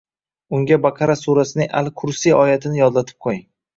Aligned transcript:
Unga 0.59 0.77
“Baqara” 0.85 1.17
surasining 1.19 1.69
“al-Kursiy” 1.81 2.35
oyatini 2.39 2.81
yodlatib 2.85 3.21
qo‘ying. 3.29 3.45